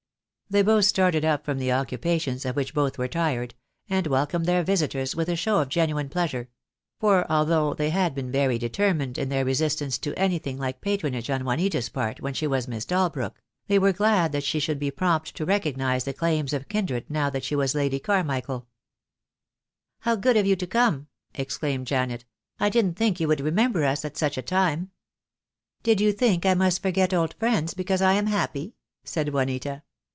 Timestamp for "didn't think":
22.69-23.21